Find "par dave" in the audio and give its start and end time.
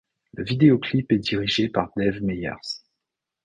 1.69-2.23